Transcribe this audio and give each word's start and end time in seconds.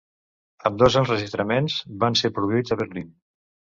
Ambdós 0.69 0.95
enregistraments 1.01 1.77
van 2.05 2.19
ser 2.23 2.35
produïts 2.39 2.77
a 2.77 2.83
Berlín. 2.85 3.13